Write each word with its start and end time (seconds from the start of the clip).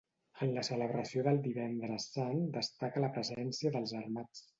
En 0.43 0.51
la 0.53 0.61
celebració 0.67 1.25
del 1.27 1.37
Divendres 1.47 2.07
Sant 2.15 2.41
destaca 2.55 3.05
la 3.05 3.11
presència 3.19 3.73
dels 3.77 3.95
Armats. 4.01 4.43